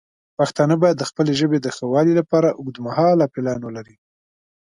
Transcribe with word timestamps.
پښتانه 0.37 0.75
باید 0.81 0.97
د 0.99 1.03
خپلې 1.09 1.31
ژبې 1.39 1.57
د 1.61 1.67
ښه 1.75 1.85
والی 1.93 2.13
لپاره 2.19 2.55
اوږدمهاله 2.59 3.25
پلان 3.33 3.59
ولري. 3.63 3.95